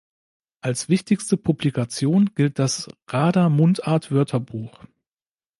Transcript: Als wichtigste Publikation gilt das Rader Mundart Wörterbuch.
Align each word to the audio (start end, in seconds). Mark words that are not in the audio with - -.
Als 0.61 0.89
wichtigste 0.89 1.37
Publikation 1.37 2.31
gilt 2.33 2.57
das 2.57 2.87
Rader 3.07 3.49
Mundart 3.49 4.09
Wörterbuch. 4.11 4.85